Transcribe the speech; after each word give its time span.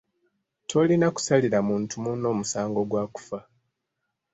Tolina 0.69 1.07
kusalira 1.15 1.59
muntu 1.69 1.93
munno 2.03 2.27
musango 2.39 2.79
gwa 2.89 3.03
kufa. 3.15 3.39